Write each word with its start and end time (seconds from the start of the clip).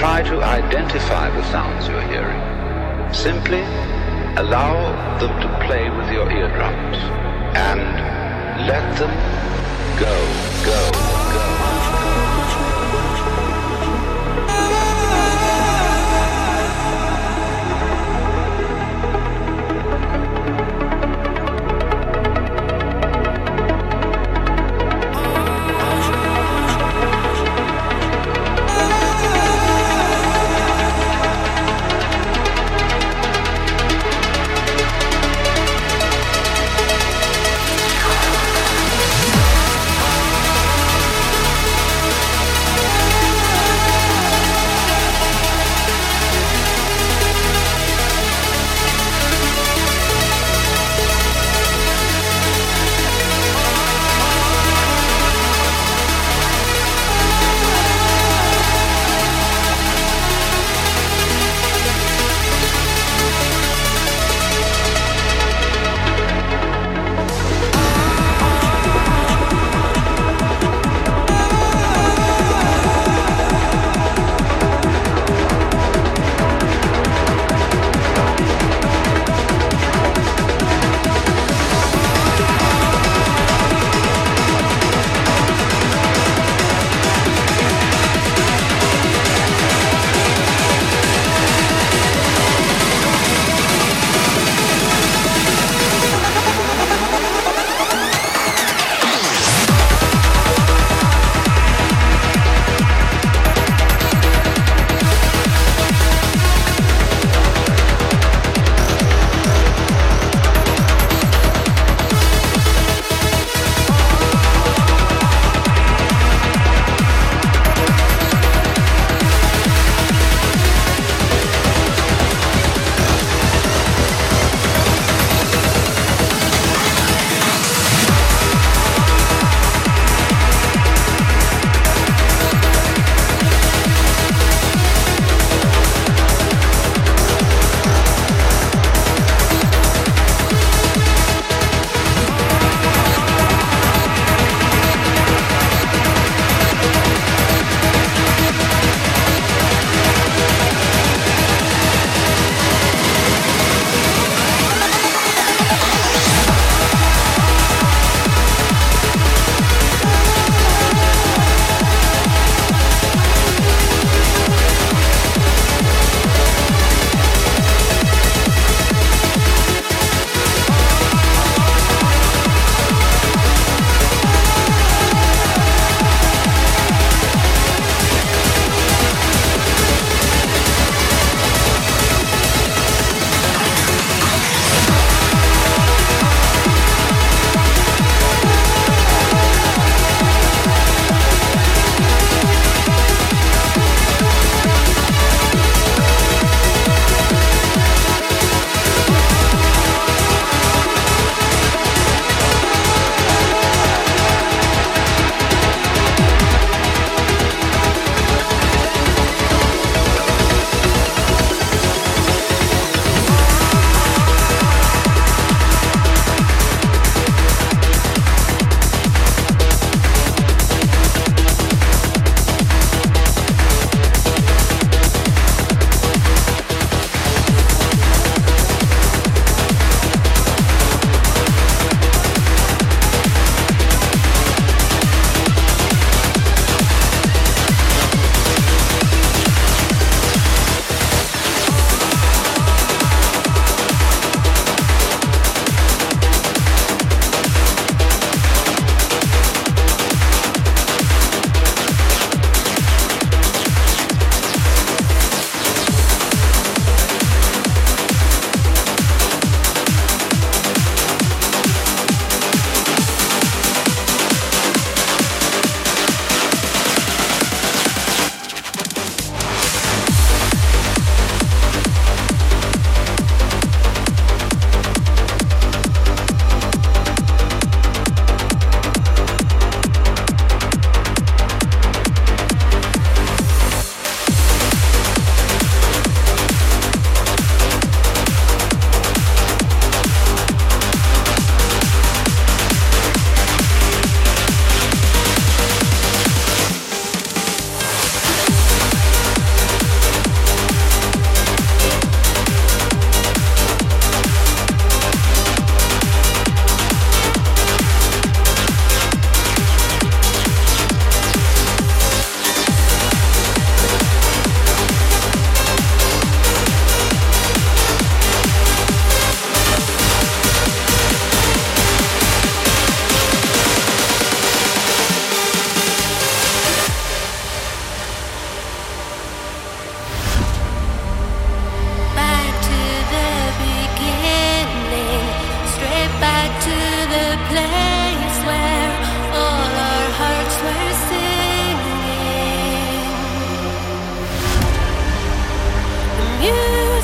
Try 0.00 0.22
to 0.22 0.42
identify 0.42 1.28
the 1.28 1.44
sounds 1.52 1.86
you're 1.86 2.00
hearing. 2.00 2.40
Simply 3.12 3.60
allow 4.40 5.18
them 5.18 5.38
to 5.42 5.66
play 5.66 5.90
with 5.90 6.10
your 6.10 6.32
eardrums 6.32 6.96
and 7.54 7.82
let 8.66 8.96
them 8.98 9.12
go, 10.00 10.16
go, 10.64 11.09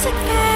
should. 0.07 0.56